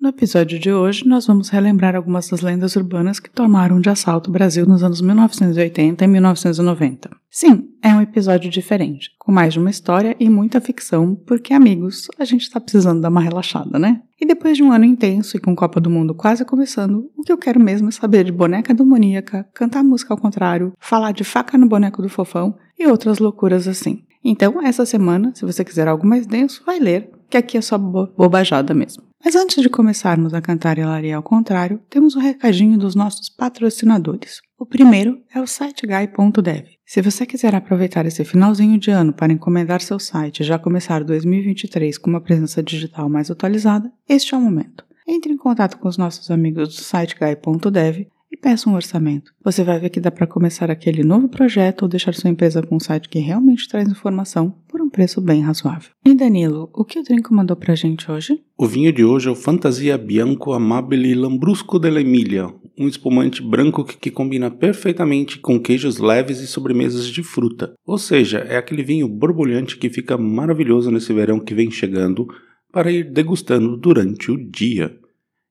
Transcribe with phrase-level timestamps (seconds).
[0.00, 4.30] No episódio de hoje, nós vamos relembrar algumas das lendas urbanas que tomaram de assalto
[4.30, 7.10] o Brasil nos anos 1980 e 1990.
[7.28, 12.08] Sim, é um episódio diferente, com mais de uma história e muita ficção, porque, amigos,
[12.18, 14.00] a gente tá precisando dar uma relaxada, né?
[14.18, 17.30] E depois de um ano intenso e com Copa do Mundo quase começando, o que
[17.30, 21.58] eu quero mesmo é saber de boneca demoníaca, cantar música ao contrário, falar de faca
[21.58, 24.02] no boneco do fofão e outras loucuras assim.
[24.24, 27.76] Então, essa semana, se você quiser algo mais denso, vai ler, que aqui é só
[27.76, 29.09] bo bobajada mesmo.
[29.22, 33.28] Mas antes de começarmos a cantar e laria ao contrário, temos um recadinho dos nossos
[33.28, 34.40] patrocinadores.
[34.58, 36.66] O primeiro é o siteguy.dev.
[36.86, 41.04] Se você quiser aproveitar esse finalzinho de ano para encomendar seu site e já começar
[41.04, 44.84] 2023 com uma presença digital mais atualizada, este é o momento.
[45.06, 49.32] Entre em contato com os nossos amigos do siteguy.dev e peça um orçamento.
[49.42, 52.76] Você vai ver que dá para começar aquele novo projeto ou deixar sua empresa com
[52.76, 55.90] um site que realmente traz informação por um preço bem razoável.
[56.04, 58.40] E Danilo, o que o Trinco mandou pra gente hoje?
[58.56, 62.46] O vinho de hoje é o Fantasia Bianco Amabile Lambrusco dell'Emilia,
[62.78, 67.72] um espumante branco que, que combina perfeitamente com queijos leves e sobremesas de fruta.
[67.84, 72.28] Ou seja, é aquele vinho borbulhante que fica maravilhoso nesse verão que vem chegando
[72.72, 74.99] para ir degustando durante o dia.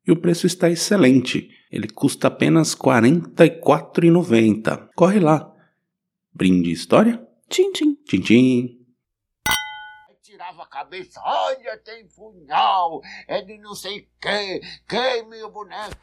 [0.10, 1.52] E o preço está excelente.
[1.72, 4.90] Ele custa apenas R$ 44,90.
[4.96, 5.54] Corre lá.
[6.34, 7.24] Brinde história?
[7.48, 7.94] Tchim, tchim.
[8.06, 8.80] Tchim, tchim.
[10.24, 15.96] Tirava a cabeça, olha, tem punhal, é de não sei que, queime o boneco.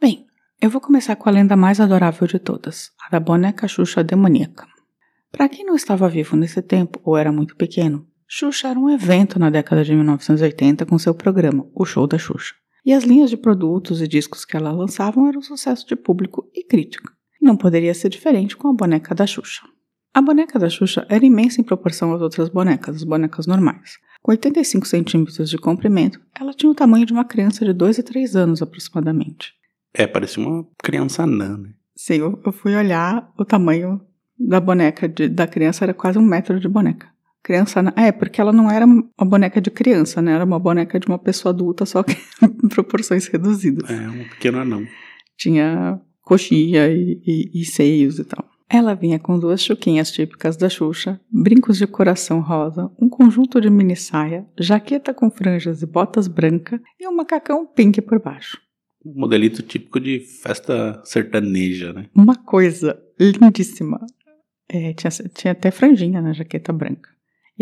[0.00, 0.26] Bem,
[0.58, 4.66] eu vou começar com a lenda mais adorável de todas, a da boneca Xuxa demoníaca.
[5.30, 9.38] Para quem não estava vivo nesse tempo ou era muito pequeno, Xuxa era um evento
[9.38, 12.61] na década de 1980 com seu programa, O Show da Xuxa.
[12.84, 16.64] E as linhas de produtos e discos que ela lançava eram sucesso de público e
[16.64, 17.12] crítica.
[17.40, 19.62] Não poderia ser diferente com a boneca da Xuxa.
[20.14, 23.98] A boneca da Xuxa era imensa em proporção às outras bonecas, as bonecas normais.
[24.20, 28.02] Com 85 centímetros de comprimento, ela tinha o tamanho de uma criança de 2 a
[28.02, 29.54] 3 anos aproximadamente.
[29.94, 31.70] É, parecia uma criança anã, né?
[31.96, 34.00] Sim, eu, eu fui olhar o tamanho
[34.38, 37.08] da boneca de, da criança, era quase um metro de boneca.
[37.42, 37.82] Criança.
[37.96, 40.32] É, porque ela não era uma boneca de criança, né?
[40.32, 43.90] Era uma boneca de uma pessoa adulta, só que em proporções reduzidas.
[43.90, 44.86] É, um pequeno anão.
[45.36, 48.48] Tinha coxinha e, e, e seios e tal.
[48.72, 53.68] Ela vinha com duas chuquinhas típicas da Xuxa, brincos de coração rosa, um conjunto de
[53.68, 58.58] mini saia, jaqueta com franjas e botas brancas e um macacão pink por baixo.
[59.04, 62.06] Um modelito típico de festa sertaneja, né?
[62.14, 64.00] Uma coisa lindíssima.
[64.70, 67.11] É, tinha, tinha até franjinha na jaqueta branca.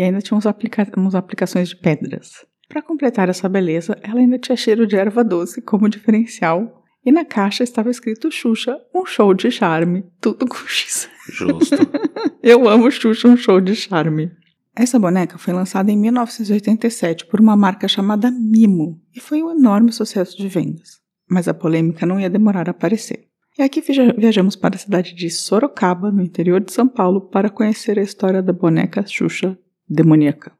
[0.01, 2.43] E ainda tinha uns, aplica uns aplicações de pedras.
[2.67, 6.83] Para completar essa beleza, ela ainda tinha cheiro de erva doce como diferencial.
[7.05, 11.07] E na caixa estava escrito Xuxa, um show de charme, tudo com X.
[11.29, 11.77] Justo.
[12.41, 14.31] Eu amo Xuxa, um show de charme.
[14.75, 19.91] Essa boneca foi lançada em 1987 por uma marca chamada Mimo e foi um enorme
[19.91, 20.99] sucesso de vendas.
[21.29, 23.27] Mas a polêmica não ia demorar a aparecer.
[23.55, 23.83] E aqui
[24.17, 28.41] viajamos para a cidade de Sorocaba, no interior de São Paulo, para conhecer a história
[28.41, 29.55] da boneca Xuxa
[29.87, 30.51] demoníaca.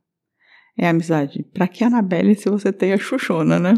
[0.78, 1.44] É amizade.
[1.54, 3.74] Pra que Annabelle se você tem a Xuxona, né?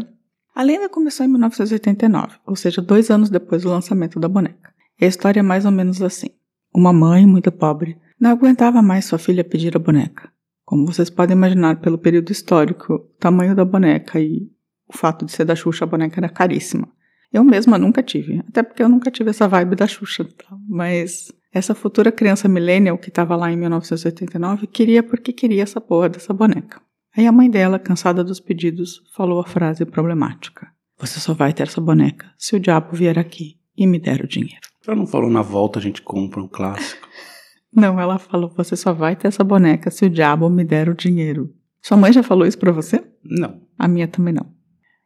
[0.54, 4.72] A lenda começou em 1989, ou seja, dois anos depois do lançamento da boneca.
[5.00, 6.28] E a história é mais ou menos assim.
[6.72, 10.32] Uma mãe muito pobre não aguentava mais sua filha pedir a boneca.
[10.64, 14.48] Como vocês podem imaginar pelo período histórico, o tamanho da boneca e
[14.88, 16.88] o fato de ser da Xuxa, a boneca era caríssima.
[17.32, 20.56] Eu mesma nunca tive, até porque eu nunca tive essa vibe da Xuxa, tá?
[20.68, 26.08] mas essa futura criança millennial que estava lá em 1989 queria porque queria essa porra
[26.08, 26.82] dessa boneca.
[27.16, 30.66] Aí a mãe dela, cansada dos pedidos, falou a frase problemática:
[30.98, 34.26] Você só vai ter essa boneca se o diabo vier aqui e me der o
[34.26, 34.60] dinheiro.
[34.84, 37.08] Ela não falou na volta a gente compra um clássico.
[37.72, 40.94] não, ela falou: Você só vai ter essa boneca se o diabo me der o
[40.94, 41.54] dinheiro.
[41.80, 43.04] Sua mãe já falou isso pra você?
[43.22, 43.60] Não.
[43.78, 44.52] A minha também não.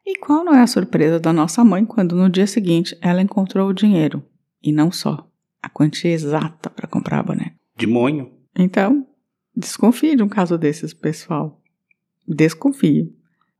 [0.06, 3.68] E qual não é a surpresa da nossa mãe quando no dia seguinte ela encontrou
[3.68, 4.24] o dinheiro?
[4.62, 5.27] E não só,
[5.68, 7.54] a quantia exata para comprar a boneca.
[7.76, 8.32] Demônio.
[8.58, 9.06] Então,
[9.54, 11.60] desconfie de um caso desses, pessoal.
[12.26, 13.14] Desconfie.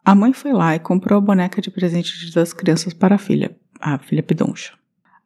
[0.05, 3.57] A mãe foi lá e comprou a boneca de presente das crianças para a filha,
[3.79, 4.73] a filha Pidoncha.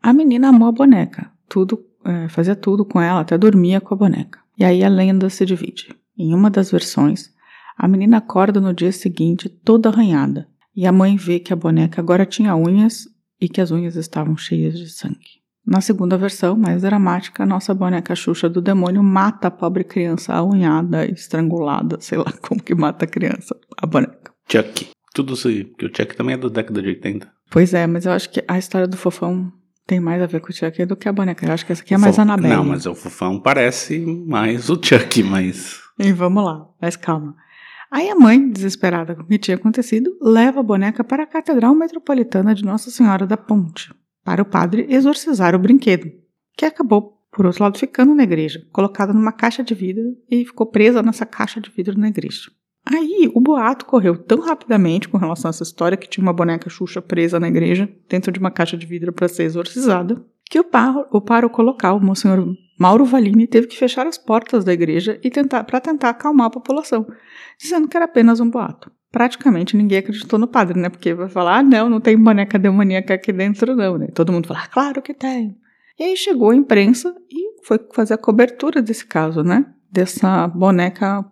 [0.02, 3.96] A menina amou a boneca, tudo, é, fazia tudo com ela, até dormia com a
[3.96, 4.40] boneca.
[4.58, 5.94] E aí a lenda se divide.
[6.18, 7.32] Em uma das versões,
[7.78, 12.00] a menina acorda no dia seguinte toda arranhada, e a mãe vê que a boneca
[12.00, 13.06] agora tinha unhas
[13.40, 15.41] e que as unhas estavam cheias de sangue.
[15.66, 20.34] Na segunda versão, mais dramática, a nossa boneca Xuxa do demônio mata a pobre criança
[20.34, 24.32] aunhada, estrangulada, sei lá como que mata a criança, a boneca.
[24.50, 24.88] Chuck.
[25.14, 27.30] Tudo isso aí, porque o Chuck também é da década de 80.
[27.50, 29.52] Pois é, mas eu acho que a história do fofão
[29.86, 31.44] tem mais a ver com o Chuck do que a boneca.
[31.46, 32.54] Eu acho que essa aqui é mais Fofão- Annabelle.
[32.56, 35.80] Não, mas o fofão parece mais o Chuck, mas.
[35.98, 37.36] E vamos lá, mas calma.
[37.90, 41.74] Aí a mãe, desesperada com o que tinha acontecido, leva a boneca para a Catedral
[41.74, 43.92] Metropolitana de Nossa Senhora da Ponte,
[44.24, 46.10] para o padre exorcizar o brinquedo,
[46.56, 50.66] que acabou, por outro lado, ficando na igreja, colocada numa caixa de vidro e ficou
[50.66, 52.50] presa nessa caixa de vidro na igreja.
[52.84, 56.68] Aí o boato correu tão rapidamente com relação a essa história que tinha uma boneca
[56.68, 60.64] Xuxa presa na igreja, dentro de uma caixa de vidro para ser exorcizada, que o,
[60.64, 62.44] par, o pároco local, o Monsenhor
[62.78, 66.50] Mauro Valini, teve que fechar as portas da igreja e tentar para tentar acalmar a
[66.50, 67.06] população,
[67.58, 68.90] dizendo que era apenas um boato.
[69.12, 70.88] Praticamente ninguém acreditou no padre, né?
[70.88, 74.08] Porque vai falar, ah, não, não tem boneca demoníaca aqui dentro, não, né?
[74.14, 75.54] Todo mundo fala, ah, claro que tem.
[76.00, 79.66] E aí chegou a imprensa e foi fazer a cobertura desse caso, né?
[79.90, 81.22] Dessa boneca,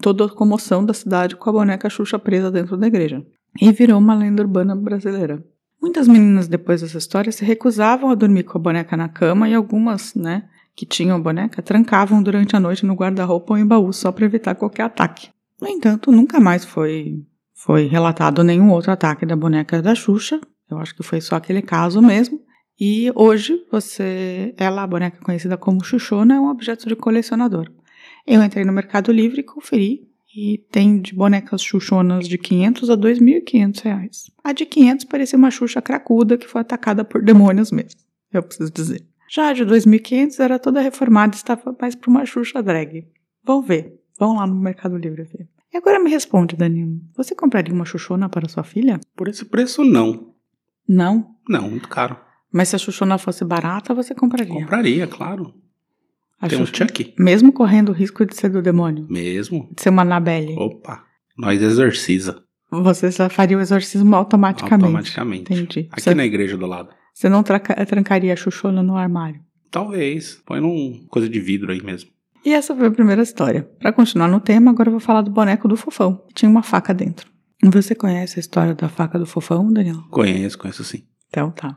[0.00, 3.26] toda a comoção da cidade com a boneca Xuxa presa dentro da igreja.
[3.60, 5.44] E virou uma lenda urbana brasileira.
[5.82, 9.54] Muitas meninas, depois dessa história, se recusavam a dormir com a boneca na cama e
[9.54, 10.44] algumas, né,
[10.74, 14.24] que tinham a boneca, trancavam durante a noite no guarda-roupa ou em baú só para
[14.24, 15.33] evitar qualquer ataque.
[15.60, 17.24] No entanto, nunca mais foi,
[17.54, 20.40] foi relatado nenhum outro ataque da boneca da Xuxa.
[20.70, 22.40] Eu acho que foi só aquele caso mesmo.
[22.78, 27.70] E hoje, você, ela, a boneca conhecida como Xuxona, é um objeto de colecionador.
[28.26, 30.14] Eu entrei no Mercado Livre e conferi.
[30.36, 34.24] E tem de bonecas xuxonas de 500 a 2.500 reais.
[34.42, 38.00] A de 500 parecia uma Xuxa cracuda que foi atacada por demônios mesmo,
[38.32, 39.06] eu preciso dizer.
[39.30, 43.06] Já a de 2.500 era toda reformada e estava mais para uma Xuxa drag.
[43.44, 44.00] Vão ver.
[44.18, 45.48] Vão lá no Mercado Livre ver.
[45.72, 47.00] E agora me responde, Danilo.
[47.16, 49.00] Você compraria uma Xuxona para sua filha?
[49.16, 50.34] Por esse preço, não.
[50.88, 51.34] Não.
[51.48, 52.16] Não, muito caro.
[52.52, 54.52] Mas se a Xuxona fosse barata, você compraria.
[54.54, 55.52] Compraria, claro.
[56.40, 57.14] A Tem um Xuxa- Chuck.
[57.18, 59.06] Mesmo correndo o risco de ser do demônio.
[59.10, 59.68] Mesmo.
[59.74, 60.54] De ser uma Annabelle.
[60.56, 61.04] Opa.
[61.36, 62.40] Nós exorciza.
[62.70, 64.84] Você já faria o exorcismo automaticamente.
[64.84, 65.52] Automaticamente.
[65.52, 65.88] Entendi.
[65.90, 66.90] Aqui Você, na igreja do lado.
[67.12, 69.40] você não trancaria a Xuxona no armário.
[69.70, 70.40] Talvez.
[70.46, 72.10] Põe num coisa de vidro aí mesmo.
[72.44, 73.68] E essa foi a primeira história.
[73.78, 76.16] Para continuar no tema, agora eu vou falar do boneco do fofão.
[76.28, 77.28] que Tinha uma faca dentro.
[77.64, 80.06] Você conhece a história da faca do fofão, Danilo?
[80.10, 81.04] Conheço, conheço sim.
[81.28, 81.76] Então tá.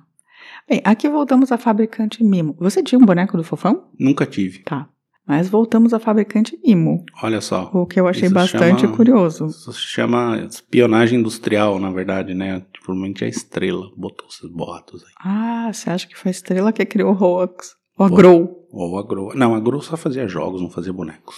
[0.69, 2.55] Bem, aqui voltamos à fabricante Mimo.
[2.59, 3.89] Você tinha um boneco do fofão?
[3.97, 4.59] Nunca tive.
[4.63, 4.89] Tá.
[5.25, 7.69] Mas voltamos à fabricante Mimo, Olha só.
[7.73, 9.45] o que eu achei bastante chama- curioso.
[9.47, 12.65] Isso se chama espionagem industrial, na verdade, né?
[12.81, 15.11] Provavelmente a estrela botou esses boatos aí.
[15.19, 17.75] Ah, você acha que foi a estrela que criou o Hoax?
[17.97, 18.67] O Grow.
[18.71, 19.35] Ou a Grow.
[19.35, 21.35] Não, a Grow só fazia jogos, não fazia bonecos.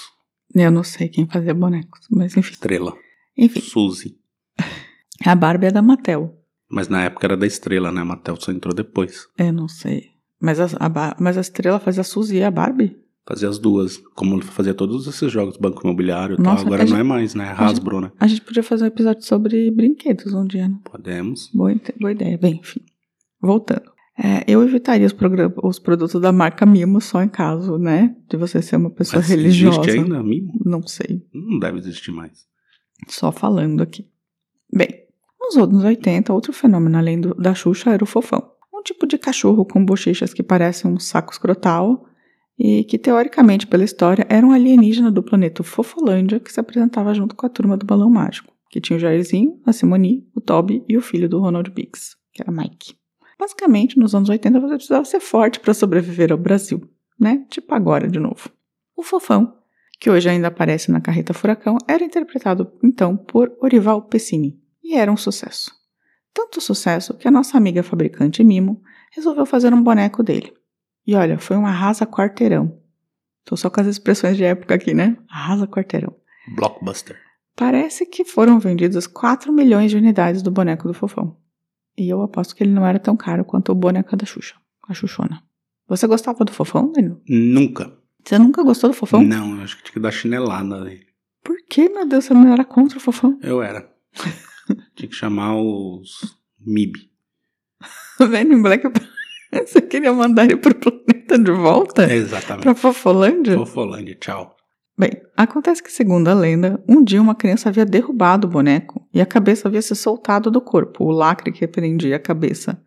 [0.53, 2.51] Eu não sei quem fazia bonecos, mas enfim.
[2.51, 2.93] Estrela.
[3.37, 4.17] Enfim, Suzy.
[5.25, 6.35] a Barbie é da Mattel.
[6.69, 8.01] Mas na época era da estrela, né?
[8.01, 9.27] A Mattel só entrou depois.
[9.37, 10.09] Eu não sei.
[10.41, 12.97] Mas a, a mas a estrela fazia a Suzy e a Barbie?
[13.27, 13.97] Fazia as duas.
[14.15, 16.57] Como fazia todos esses jogos, Banco Imobiliário e tal.
[16.57, 17.45] Agora a não gente- é mais, né?
[17.45, 18.11] É Hasbro, né?
[18.19, 20.79] A gente podia fazer um episódio sobre brinquedos um dia, né?
[20.83, 21.49] Podemos.
[21.53, 22.37] Boa, boa ideia.
[22.37, 22.81] Bem, enfim.
[23.41, 23.91] Voltando.
[24.21, 25.15] É, eu evitaria os,
[25.63, 28.13] os produtos da marca Mimo só em caso, né?
[28.27, 29.79] De você ser uma pessoa Mas religiosa.
[29.79, 30.59] Existe ainda mimo?
[30.65, 31.25] Não sei.
[31.33, 32.45] Não deve existir mais.
[33.07, 34.09] Só falando aqui.
[34.73, 34.89] Bem,
[35.39, 38.51] nos anos 80, outro fenômeno além do- da Xuxa era o fofão.
[38.73, 42.05] Um tipo de cachorro com bochechas que parecem um saco escrotal
[42.57, 47.35] e que, teoricamente, pela história, era um alienígena do planeta Fofolândia que se apresentava junto
[47.37, 50.97] com a turma do Balão Mágico, que tinha o Jairzinho, a Simone, o Toby e
[50.97, 52.98] o filho do Ronald Biggs, que era Mike.
[53.39, 56.81] Basicamente, nos anos 80, você precisava ser forte para sobreviver ao Brasil,
[57.17, 57.45] né?
[57.49, 58.49] Tipo agora, de novo.
[58.97, 59.55] O fofão,
[59.97, 65.09] que hoje ainda aparece na Carreta Furacão, era interpretado então por Orival Pessini e era
[65.09, 65.71] um sucesso.
[66.33, 68.81] Tanto sucesso que a nossa amiga fabricante Mimo
[69.15, 70.53] resolveu fazer um boneco dele.
[71.07, 72.77] E olha, foi um arrasa quarteirão.
[73.45, 75.17] Tô só com as expressões de época aqui, né?
[75.29, 76.13] Arrasa quarteirão.
[76.55, 77.17] Blockbuster.
[77.55, 81.37] Parece que foram vendidas 4 milhões de unidades do boneco do Fofão.
[81.99, 84.55] E eu aposto que ele não era tão caro quanto o boneco da Xuxa,
[84.87, 85.43] a Xuxona.
[85.85, 87.21] Você gostava do Fofão, Danilo?
[87.27, 87.91] Nunca.
[88.23, 89.21] Você nunca gostou do Fofão?
[89.21, 91.05] Não, eu acho que tinha que dar chinelada nele.
[91.43, 93.37] Por que, meu Deus, você não era contra o Fofão?
[93.43, 93.91] Eu era.
[94.95, 97.09] tinha que chamar os MIB.
[98.29, 98.83] Men in Black.
[99.51, 102.13] Você queria mandar ele pro planeta de volta?
[102.13, 102.63] Exatamente.
[102.63, 103.57] Pra Fofolândia?
[103.57, 104.55] Fofolândia, tchau.
[104.99, 109.21] Bem, acontece que, segundo a lenda, um dia uma criança havia derrubado o boneco e
[109.21, 111.05] a cabeça havia se soltado do corpo.
[111.05, 112.77] O lacre que prendia a cabeça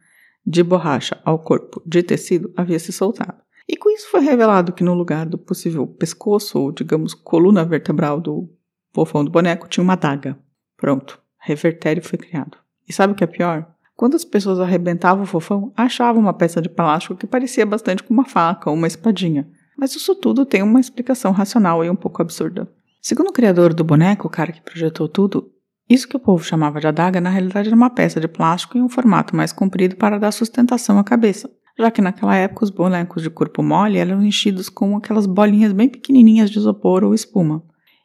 [0.47, 3.41] de borracha ao corpo de tecido havia se soltado.
[3.67, 8.21] E com isso foi revelado que no lugar do possível pescoço, ou digamos coluna vertebral
[8.21, 8.47] do
[8.95, 10.39] fofão do boneco, tinha uma adaga.
[10.77, 12.59] Pronto, revertério foi criado.
[12.87, 13.67] E sabe o que é pior?
[13.97, 18.13] Quando as pessoas arrebentavam o fofão, achavam uma peça de plástico que parecia bastante com
[18.13, 19.49] uma faca ou uma espadinha.
[19.77, 22.71] Mas isso tudo tem uma explicação racional e um pouco absurda.
[23.01, 25.51] Segundo o criador do boneco, o cara que projetou tudo,
[25.89, 28.83] isso que o povo chamava de adaga na realidade era uma peça de plástico em
[28.83, 33.23] um formato mais comprido para dar sustentação à cabeça, já que naquela época os bonecos
[33.23, 37.63] de corpo mole eram enchidos com aquelas bolinhas bem pequenininhas de isopor ou espuma.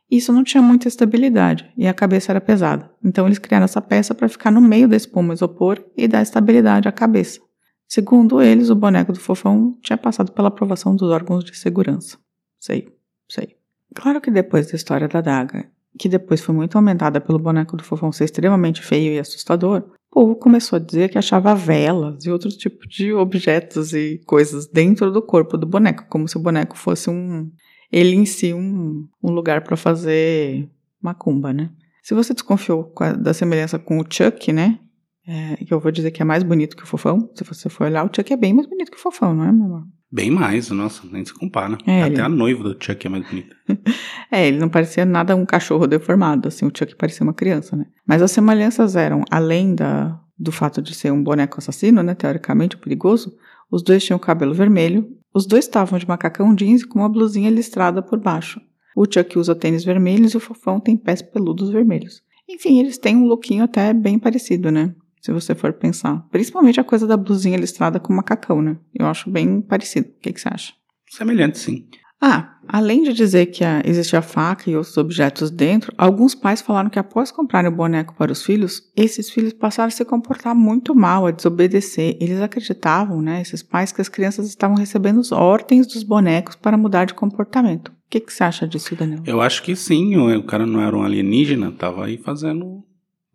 [0.09, 4.15] Isso não tinha muita estabilidade e a cabeça era pesada, então eles criaram essa peça
[4.15, 7.39] para ficar no meio da espuma isopor e dar estabilidade à cabeça.
[7.87, 12.17] Segundo eles, o boneco do fofão tinha passado pela aprovação dos órgãos de segurança.
[12.59, 12.93] Sei,
[13.29, 13.55] sei.
[13.95, 17.83] Claro que depois da história da daga, que depois foi muito aumentada pelo boneco do
[17.83, 22.29] fofão ser extremamente feio e assustador, o povo começou a dizer que achava velas e
[22.29, 26.77] outros tipos de objetos e coisas dentro do corpo do boneco, como se o boneco
[26.77, 27.49] fosse um
[27.91, 30.69] ele em si um, um lugar para fazer
[31.01, 31.71] macumba, né?
[32.03, 34.79] Se você desconfiou da semelhança com o Chuck, né?
[35.27, 37.29] É, que eu vou dizer que é mais bonito que o Fofão.
[37.35, 39.51] Se você for olhar, o Chuck é bem mais bonito que o Fofão, não é,
[39.51, 39.83] meu amor?
[40.09, 41.77] Bem mais, nossa, nem se compara.
[41.85, 43.55] É, Até ele- a noiva do Chuck é mais bonita.
[44.31, 47.85] É, ele não parecia nada um cachorro deformado, assim, o Chuck parecia uma criança, né?
[48.05, 52.77] Mas as semelhanças eram, além da, do fato de ser um boneco assassino, né, teoricamente
[52.77, 53.33] perigoso,
[53.71, 57.49] os dois tinham cabelo vermelho, os dois estavam de macacão jeans e com uma blusinha
[57.49, 58.59] listrada por baixo.
[58.97, 62.21] O Chuck usa tênis vermelhos e o Fofão tem pés peludos vermelhos.
[62.49, 64.93] Enfim, eles têm um lookinho até bem parecido, né?
[65.27, 66.25] Se você for pensar.
[66.31, 68.77] Principalmente a coisa da blusinha listrada com macacão, né?
[68.97, 70.07] Eu acho bem parecido.
[70.07, 70.71] O que, que você acha?
[71.09, 71.85] Semelhante, sim.
[72.21, 76.89] Ah, além de dizer que a, existia faca e outros objetos dentro, alguns pais falaram
[76.89, 80.95] que após comprarem o boneco para os filhos, esses filhos passaram a se comportar muito
[80.95, 82.15] mal, a desobedecer.
[82.21, 86.77] Eles acreditavam, né, esses pais, que as crianças estavam recebendo os ordens dos bonecos para
[86.77, 87.89] mudar de comportamento.
[87.89, 89.23] O que, que você acha disso, Daniel?
[89.25, 92.81] Eu acho que sim, o cara não era um alienígena, tava aí fazendo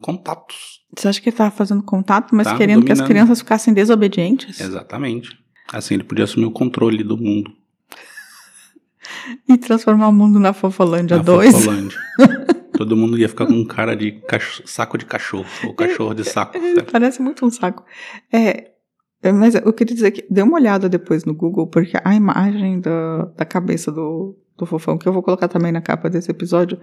[0.03, 0.83] contatos.
[0.99, 3.09] Você acha que ele estava fazendo contato, mas Tá querendo que as dominando.
[3.09, 4.61] crianças ficassem desobedientes?
[4.61, 5.31] Exatamente.
[5.73, 7.51] Assim ele podia assumir o controle do mundo.
[9.49, 11.53] E transformar o mundo na Fofolândia na 2?
[11.55, 11.99] Fofolândia.
[12.77, 16.25] Todo mundo ia ficar com um cara de cach- saco de cachorro, ou cachorro de
[16.25, 16.55] saco.
[16.91, 17.85] Parece muito um saco.
[18.33, 18.71] É,
[19.23, 22.81] é, mas eu queria dizer que dê uma olhada depois no Google, porque a imagem
[22.81, 26.81] da, da cabeça do, do fofão, que eu vou colocar também na capa desse episódio,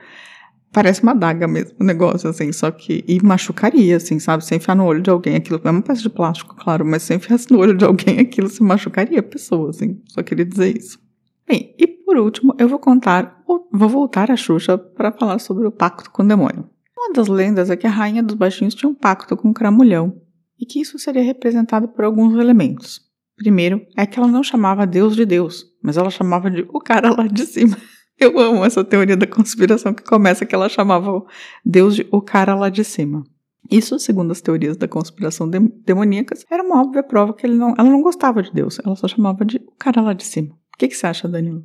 [0.71, 3.03] parece uma daga mesmo, o negócio, assim, só que.
[3.07, 4.45] E machucaria, assim, sabe?
[4.45, 5.59] Se enfiar no olho de alguém aquilo.
[5.63, 8.63] É uma peça de plástico, claro, mas se enfiasse no olho de alguém aquilo, se
[8.63, 10.01] machucaria a pessoa, assim.
[10.07, 10.99] Só queria dizer isso.
[11.47, 15.71] Bem, e por último, eu vou contar, vou voltar a Xuxa para falar sobre o
[15.71, 16.69] pacto com o demônio.
[16.97, 20.21] Uma das lendas é que a rainha dos baixinhos tinha um pacto com o cramulhão
[20.59, 23.01] e que isso seria representado por alguns elementos.
[23.37, 27.09] Primeiro, é que ela não chamava Deus de Deus, mas ela chamava de o cara
[27.15, 27.77] lá de cima.
[28.19, 31.23] Eu amo essa teoria da conspiração que começa que ela chamava
[31.65, 33.23] Deus de o cara lá de cima.
[33.71, 37.89] Isso, segundo as teorias da conspiração dem- demoníacas, era uma óbvia prova que não, ela
[37.89, 40.49] não gostava de Deus, ela só chamava de o cara lá de cima.
[40.73, 41.63] O que, que você acha, Danilo?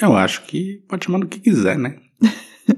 [0.00, 1.96] Eu acho que pode chamar do que quiser, né?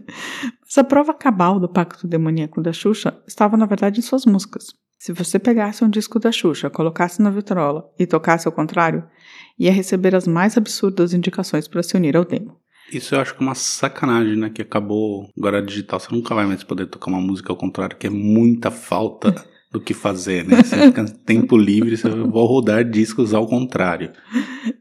[0.68, 4.66] Essa prova cabal do pacto demoníaco da Xuxa estava, na verdade, em suas músicas.
[4.98, 9.04] Se você pegasse um disco da Xuxa, colocasse na vitrola e tocasse ao contrário,
[9.58, 12.58] ia receber as mais absurdas indicações para se unir ao demo.
[12.92, 14.50] Isso eu acho que é uma sacanagem, né?
[14.50, 15.98] Que acabou agora digital.
[15.98, 19.34] Você nunca vai mais poder tocar uma música ao contrário, que é muita falta
[19.70, 20.62] do que fazer, né?
[20.62, 24.12] Você fica tempo livre, você vai rodar discos ao contrário.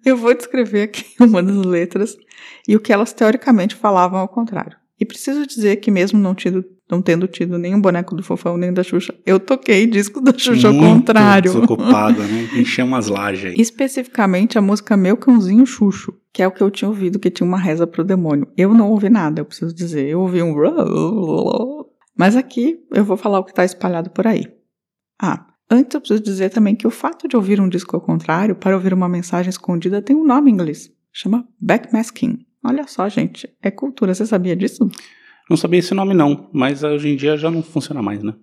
[0.05, 2.17] Eu vou descrever aqui uma das letras
[2.67, 4.77] e o que elas teoricamente falavam ao contrário.
[4.99, 8.71] E preciso dizer que mesmo não, tido, não tendo tido nenhum boneco do Fofão nem
[8.71, 11.51] da Xuxa, eu toquei discos da Xuxa ao Muito contrário.
[11.51, 12.49] Desocupada, né?
[12.53, 13.55] Encheu umas lajes aí.
[13.57, 17.47] Especificamente a música Meu Cãozinho Xuxo, que é o que eu tinha ouvido que tinha
[17.47, 18.47] uma reza pro demônio.
[18.55, 20.07] Eu não ouvi nada, eu preciso dizer.
[20.07, 20.53] Eu ouvi um.
[22.15, 24.45] Mas aqui eu vou falar o que está espalhado por aí.
[25.19, 28.55] Ah, antes eu preciso dizer também que o fato de ouvir um disco ao contrário
[28.55, 30.91] para ouvir uma mensagem escondida tem um nome em inglês.
[31.11, 32.45] Chama backmasking.
[32.63, 34.13] Olha só, gente, é cultura.
[34.13, 34.89] Você sabia disso?
[35.49, 38.33] Não sabia esse nome, não, mas hoje em dia já não funciona mais, né?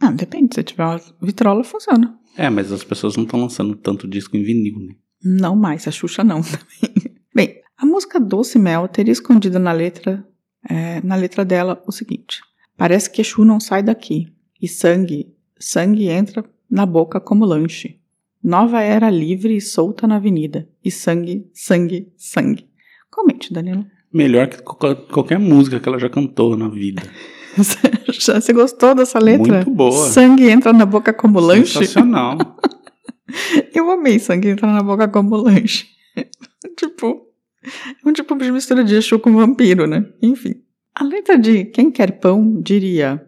[0.00, 0.54] Ah, depende.
[0.54, 2.18] Se tiver uma vitrola, funciona.
[2.36, 4.94] É, mas as pessoas não estão lançando tanto disco em vinil, né?
[5.22, 7.16] Não mais, a Xuxa não também.
[7.34, 10.26] Bem, a música Doce Mel teria escondido na letra,
[10.68, 12.40] é, na letra dela o seguinte:
[12.76, 18.00] Parece que Exu não sai daqui, e sangue, sangue entra na boca como lanche.
[18.42, 22.70] Nova era livre e solta na avenida, e sangue, sangue, sangue.
[23.10, 23.84] Comente, Danilo.
[24.12, 27.02] Melhor que qualquer, música que ela já cantou na vida.
[27.56, 29.56] Você gostou dessa letra?
[29.56, 30.08] Muito boa.
[30.08, 31.78] Sangue entra na boca como lanche?
[31.78, 32.36] Sensacional.
[33.74, 35.86] Eu amei sangue entrar na boca como lanche.
[36.76, 37.28] tipo,
[38.04, 40.04] é um tipo de mistura de Exu com vampiro, né?
[40.20, 40.54] Enfim.
[40.94, 43.24] A letra de Quem Quer Pão diria: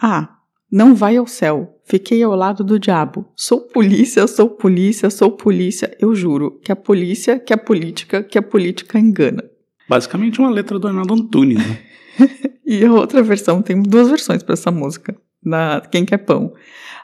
[0.00, 0.38] Ah,
[0.70, 1.70] Não vai ao céu.
[1.84, 3.30] Fiquei ao lado do diabo.
[3.36, 5.94] Sou polícia, sou polícia, sou polícia.
[6.00, 9.44] Eu juro que a polícia, que a política, que a política engana.
[9.88, 11.78] Basicamente uma letra do Arnaldo Antunes, né?
[12.66, 15.14] E a outra versão, tem duas versões para essa música,
[15.44, 16.54] na Quem Quer Pão.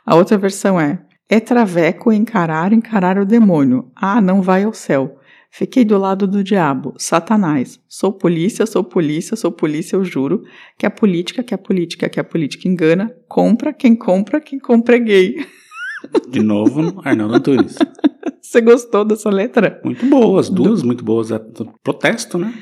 [0.06, 3.90] A outra versão é: É traveco encarar, encarar o demônio.
[3.94, 5.18] Ah, não vai ao céu.
[5.50, 7.78] Fiquei do lado do diabo, Satanás.
[7.88, 10.44] Sou polícia, sou polícia, sou polícia, eu juro
[10.78, 13.14] que a política, que a política, que a política engana.
[13.28, 15.46] Compra, quem compra, quem compra é gay.
[16.28, 17.76] De novo, Arnaldo Antunes.
[18.42, 19.80] Você gostou dessa letra?
[19.84, 21.30] Muito boas, duas muito boas.
[21.30, 21.38] É
[21.82, 22.52] Protesto, né?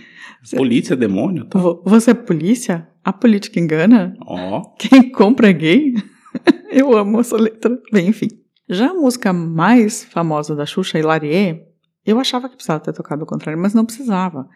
[0.56, 1.44] Polícia, demônio.
[1.46, 1.58] tá?
[1.58, 2.88] Vo- Você é polícia?
[3.04, 4.14] A política engana?
[4.26, 5.94] Ó, Quem compra é gay?
[6.70, 7.76] Eu amo essa letra.
[7.92, 8.28] Bem, enfim.
[8.68, 11.62] Já a música mais famosa da Xuxa, Hilarie,
[12.04, 14.46] eu achava que precisava ter tocado o contrário, mas não precisava.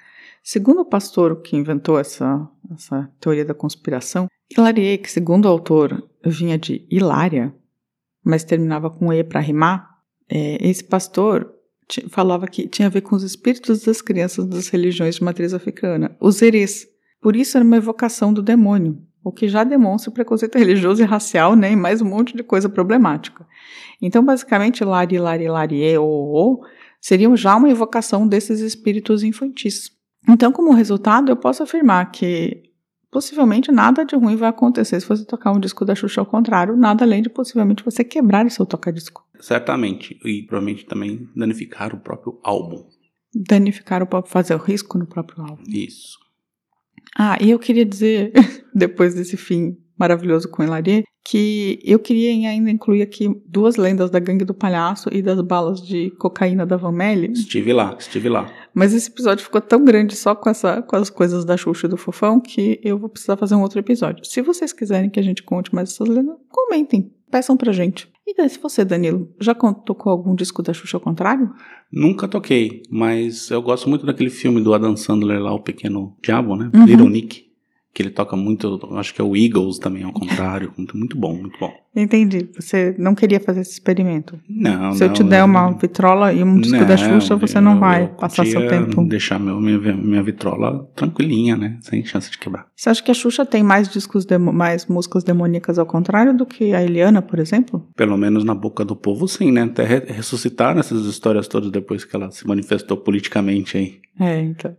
[0.43, 6.07] Segundo o pastor que inventou essa, essa teoria da conspiração, Hilarie, que segundo o autor
[6.25, 7.55] vinha de Hilária,
[8.23, 9.89] mas terminava com E para rimar,
[10.35, 11.53] é, esse pastor
[12.09, 16.17] falava que tinha a ver com os espíritos das crianças das religiões de matriz africana,
[16.19, 16.87] os erês.
[17.21, 21.05] Por isso era uma evocação do demônio, o que já demonstra o preconceito religioso e
[21.05, 23.47] racial, né, e mais um monte de coisa problemática.
[24.01, 26.61] Então, basicamente, Lari, Lari, Larie, o, o,
[26.99, 29.91] seriam já uma evocação desses espíritos infantis.
[30.27, 32.72] Então, como resultado, eu posso afirmar que
[33.13, 36.77] possivelmente nada de ruim vai acontecer se você tocar um disco da Xuxa ao contrário,
[36.77, 39.23] nada além de possivelmente você quebrar o seu toca-disco.
[39.39, 40.19] certamente.
[40.25, 42.85] E provavelmente também danificar o próprio álbum.
[43.35, 45.63] Danificar o próprio, fazer o risco no próprio álbum.
[45.69, 46.19] Isso.
[47.17, 48.33] Ah, e eu queria dizer,
[48.75, 54.19] depois desse fim maravilhoso com Hilarie, que eu queria ainda incluir aqui duas lendas da
[54.19, 57.33] Gangue do Palhaço e das balas de cocaína da Van Melli.
[57.33, 58.51] Estive lá, estive lá.
[58.75, 61.91] Mas esse episódio ficou tão grande só com, essa, com as coisas da Xuxa e
[61.91, 64.25] do Fofão que eu vou precisar fazer um outro episódio.
[64.25, 68.11] Se vocês quiserem que a gente conte mais essas lendas, comentem, peçam pra gente.
[68.27, 71.53] E daí, se você, Danilo, já tocou algum disco da Xuxa ao contrário?
[71.93, 76.57] Nunca toquei, mas eu gosto muito daquele filme do Adam Sandler lá, O Pequeno Diabo,
[76.57, 76.71] né?
[76.75, 76.85] Uhum.
[76.85, 77.52] Little Nick.
[77.95, 80.73] Que ele toca muito, acho que é o Eagles também, ao contrário.
[80.79, 81.71] Muito, muito bom, muito bom.
[81.95, 82.49] Entendi.
[82.59, 84.41] Você não queria fazer esse experimento.
[84.49, 87.61] Não, Se eu não, te der eu- uma vitrola e um disco da Xuxa, você
[87.61, 89.05] não vai passar seu tempo.
[89.05, 91.77] deixar meu, minha, minha vitrola tranquilinha, né?
[91.83, 92.67] Sem chance de quebrar.
[92.75, 96.73] Você acha que a Xuxa tem mais discos, mais músicas demoníacas ao contrário do que
[96.75, 97.87] a Eliana, por exemplo?
[97.95, 99.65] Pelo menos na boca do povo, sim, né?
[99.65, 104.01] Até re- ressuscitaram essas histórias todas depois que ela se manifestou politicamente aí.
[104.19, 104.75] É, então.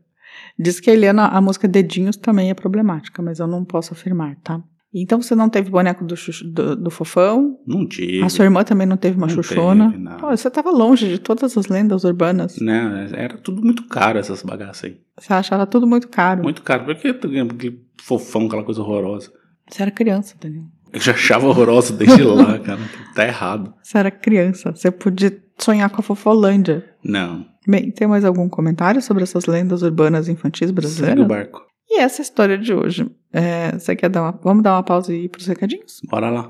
[0.58, 4.36] Diz que a Eliana, a música Dedinhos também é problemática, mas eu não posso afirmar,
[4.44, 4.62] tá?
[4.94, 6.14] Então você não teve boneco do,
[6.52, 7.58] do, do Fofão?
[7.66, 8.22] Não tive.
[8.22, 9.90] A sua irmã também não teve uma Não xuxona?
[9.90, 10.18] teve, não.
[10.18, 12.60] Pô, você tava longe de todas as lendas urbanas.
[12.60, 13.10] Né?
[13.14, 15.02] Era tudo muito caro essas bagaças aí.
[15.18, 16.44] Você achava tudo muito caro.
[16.44, 16.86] Muito caro.
[16.86, 19.32] Porque aquele fofão, aquela coisa horrorosa.
[19.68, 20.70] Você era criança, Danilo.
[20.94, 22.80] Eu já achava horroroso desde lá, cara.
[23.16, 23.74] Tá errado.
[23.82, 24.72] Você era criança.
[24.76, 26.86] Você podia sonhar com a Fofolândia.
[27.04, 27.46] Não.
[27.68, 31.28] Bem, tem mais algum comentário sobre essas lendas urbanas infantis Segue o brasileiras?
[31.28, 31.62] barco.
[31.90, 33.10] E essa é a história de hoje.
[33.32, 34.40] É, você quer dar uma.
[34.44, 36.00] Vamos dar uma pausa e ir pros recadinhos?
[36.10, 36.50] Bora lá.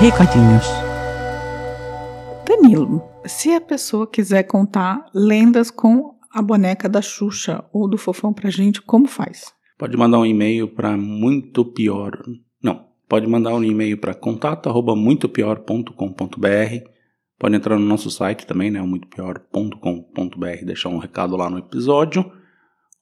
[0.00, 0.66] Recadinhos.
[2.70, 8.32] Danilo, se a pessoa quiser contar lendas com a boneca da Xuxa ou do Fofão
[8.32, 9.52] pra gente, como faz?
[9.76, 12.12] Pode mandar um e-mail para muito pior.
[12.62, 16.90] Não, pode mandar um e-mail para contato@muitopior.com.br.
[17.36, 22.24] Pode entrar no nosso site também, né, o muitopior.com.br, deixar um recado lá no episódio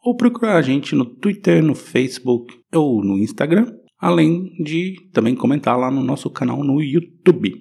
[0.03, 5.79] ou procurar a gente no Twitter, no Facebook ou no Instagram, além de também comentar
[5.79, 7.53] lá no nosso canal no YouTube.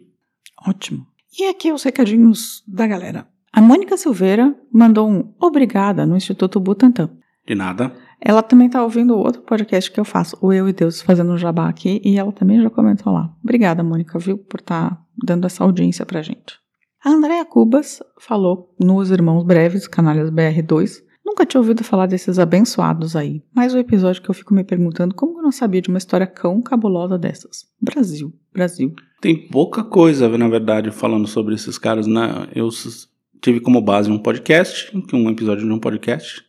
[0.65, 1.06] Ótimo.
[1.39, 3.28] E aqui os recadinhos da galera.
[3.54, 7.12] A Mônica Silveira mandou um obrigada no Instituto Butantan.
[7.45, 7.93] De nada.
[8.19, 11.38] Ela também tá ouvindo outro podcast que eu faço, o Eu e Deus fazendo um
[11.38, 13.32] jabá aqui, e ela também já comentou lá.
[13.43, 16.56] Obrigada, Mônica, viu, por estar dando essa audiência pra gente.
[17.06, 21.04] A Andréa Cubas falou nos Irmãos Breves, Canalhas BR2.
[21.23, 25.13] Nunca tinha ouvido falar desses abençoados aí, mas o episódio que eu fico me perguntando
[25.13, 27.65] como eu não sabia de uma história cão cabulosa dessas.
[27.80, 28.95] Brasil, Brasil.
[29.19, 32.06] Tem pouca coisa, na verdade, falando sobre esses caras.
[32.06, 32.47] Né?
[32.53, 32.69] Eu
[33.41, 36.43] tive como base um podcast, um episódio de um podcast,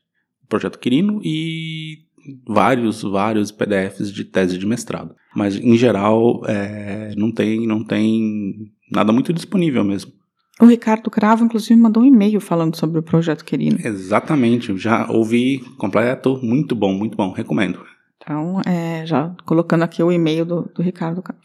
[0.49, 1.99] Projeto Quirino, e
[2.47, 5.15] vários, vários PDFs de tese de mestrado.
[5.35, 10.13] Mas, em geral, é, não, tem, não tem nada muito disponível mesmo.
[10.61, 13.79] O Ricardo Cravo, inclusive, mandou um e-mail falando sobre o projeto Querino.
[13.83, 17.79] Exatamente, já ouvi completo, muito bom, muito bom, recomendo.
[18.17, 21.41] Então, é, já colocando aqui o e-mail do, do Ricardo Cravo.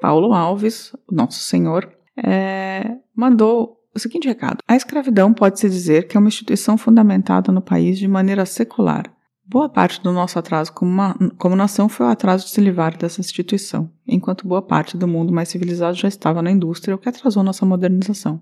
[0.00, 6.20] Paulo Alves, nosso senhor, é, mandou o seguinte recado: A escravidão pode-se dizer que é
[6.20, 9.04] uma instituição fundamentada no país de maneira secular.
[9.44, 12.96] Boa parte do nosso atraso como, uma, como nação foi o atraso de se livrar
[12.96, 17.08] dessa instituição, enquanto boa parte do mundo mais civilizado já estava na indústria, o que
[17.08, 18.40] atrasou nossa modernização.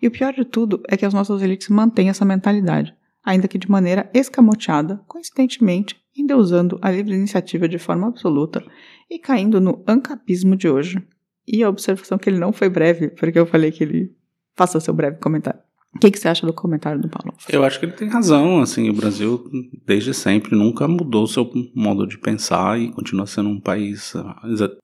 [0.00, 2.92] E o pior de tudo é que as nossas elites mantêm essa mentalidade,
[3.24, 8.64] ainda que de maneira escamoteada, coincidentemente, endeusando a livre iniciativa de forma absoluta
[9.10, 11.02] e caindo no ancapismo de hoje.
[11.46, 14.14] E a observação que ele não foi breve, porque eu falei que ele
[14.54, 15.60] faça seu breve comentário.
[15.94, 17.36] O que, que você acha do comentário do Paulo?
[17.48, 19.44] Eu acho que ele tem razão, assim, o Brasil
[19.86, 24.24] desde sempre nunca mudou seu modo de pensar e continua sendo um país uh,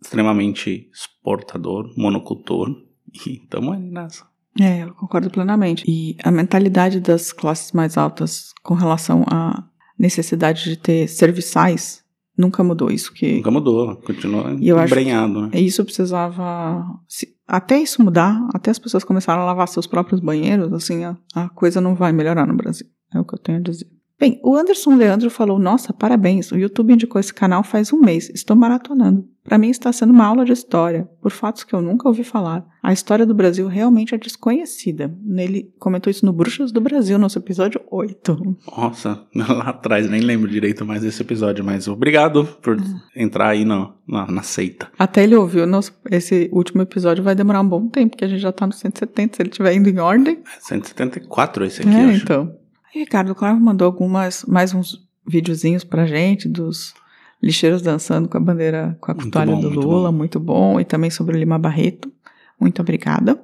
[0.03, 2.69] extremamente exportador, monocultor,
[3.27, 4.27] e estamos aí nessa.
[4.61, 5.85] É, eu concordo plenamente.
[5.87, 9.68] E a mentalidade das classes mais altas com relação à
[9.99, 12.03] necessidade de ter serviçais
[12.37, 12.91] nunca mudou.
[12.91, 13.37] Isso que.
[13.37, 15.61] Nunca mudou, continua E eu acho embrenhado, né?
[15.61, 16.85] Isso precisava.
[17.09, 21.17] se- até isso mudar, até as pessoas começarem a lavar seus próprios banheiros, assim, a,
[21.35, 22.87] a coisa não vai melhorar no Brasil.
[23.13, 23.87] É o que eu tenho a dizer.
[24.21, 28.29] Bem, o Anderson Leandro falou: Nossa, parabéns, o YouTube indicou esse canal faz um mês,
[28.35, 29.25] estou maratonando.
[29.45, 32.67] Para mim está sendo uma aula de história, por fatos que eu nunca ouvi falar.
[32.83, 35.15] A história do Brasil realmente é desconhecida.
[35.37, 38.57] Ele comentou isso no Bruxas do Brasil, nosso episódio 8.
[38.77, 42.77] Nossa, lá atrás, nem lembro direito mais desse episódio, mas obrigado por
[43.17, 44.89] entrar aí no, na, na seita.
[44.99, 48.41] Até ele ouviu, nosso, esse último episódio vai demorar um bom tempo, porque a gente
[48.41, 50.41] já tá no 170, se ele estiver indo em ordem.
[50.61, 52.23] 174 esse aqui, É, acho.
[52.25, 52.55] então.
[52.95, 56.95] Aí, Ricardo Claro mandou algumas, mais uns videozinhos pra gente dos
[57.43, 60.17] lixeiros dançando com a bandeira, com a Muito bom, do muito Lula, bom.
[60.17, 60.81] muito bom.
[60.81, 62.13] E também sobre o Lima Barreto.
[62.59, 63.41] Muito obrigada.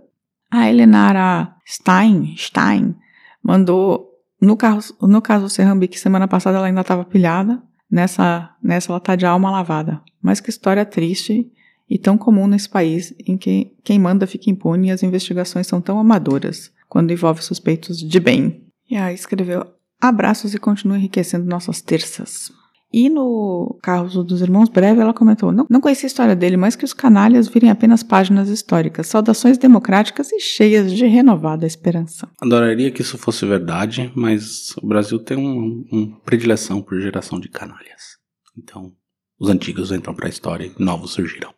[0.50, 2.94] A Helenara Stein, Stein
[3.42, 7.62] mandou, no, carro, no caso do Serrambique, semana passada ela ainda estava pilhada.
[7.90, 10.00] Nessa, nessa ela tá de alma lavada.
[10.20, 11.48] Mas que história triste
[11.88, 15.80] e tão comum nesse país em que quem manda fica impune e as investigações são
[15.80, 18.63] tão amadoras quando envolve suspeitos de bem.
[18.94, 19.66] E aí escreveu
[20.00, 22.52] abraços e continua enriquecendo nossas terças.
[22.92, 26.76] E no Carros dos Irmãos Breve, ela comentou: não, não conhecia a história dele, mas
[26.76, 32.30] que os canalhas virem apenas páginas históricas, saudações democráticas e cheias de renovada esperança.
[32.40, 37.48] Adoraria que isso fosse verdade, mas o Brasil tem um, um predileção por geração de
[37.48, 38.18] canalhas.
[38.56, 38.92] Então,
[39.40, 41.52] os antigos entram pra história e novos surgirão.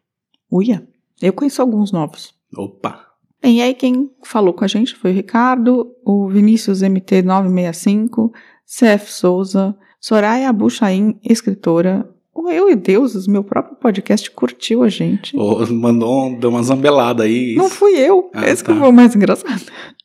[0.50, 0.88] Uia,
[1.20, 2.34] eu conheço alguns novos.
[2.56, 3.05] Opa!
[3.46, 8.32] Bem, e aí quem falou com a gente foi o Ricardo, o Vinícius MT965,
[8.66, 15.36] CF Souza, Soraya Buchaim, escritora, o Eu e Deuses, meu próprio podcast, curtiu a gente.
[15.36, 17.54] Ô, mandou, deu uma zambelada aí.
[17.54, 18.72] Não fui eu, Ah, esse tá.
[18.72, 19.62] que foi o mais engraçado.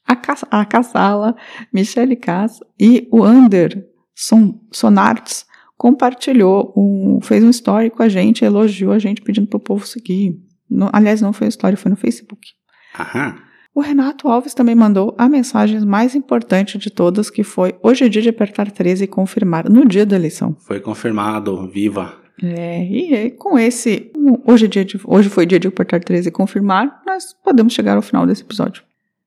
[0.07, 1.35] A, Cas a Cassala,
[1.73, 5.45] Michele Cass e o Ander Son Sonarts
[5.77, 10.39] compartilhou, um, fez um story com a gente, elogiou a gente pedindo pro povo seguir.
[10.69, 12.49] No- aliás, não foi um story, foi no Facebook.
[12.97, 13.37] Aham.
[13.73, 18.09] O Renato Alves também mandou a mensagem mais importante de todas, que foi hoje é
[18.09, 20.57] dia de apertar 13 e confirmar no dia da eleição.
[20.59, 22.21] Foi confirmado, viva.
[22.43, 24.11] É, e com esse,
[24.45, 27.95] hoje, é dia de, hoje foi dia de apertar 13 e confirmar, nós podemos chegar
[27.95, 28.83] ao final desse episódio.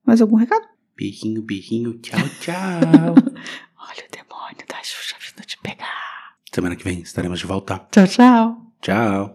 [0.07, 0.67] Mais algum recado?
[0.97, 2.55] Beijinho, beijinho, tchau, tchau.
[2.55, 6.35] Olha o demônio da Xuxa vindo te pegar.
[6.53, 7.81] Semana que vem estaremos de volta.
[7.91, 8.57] Tchau, tchau.
[8.83, 9.35] Tchau.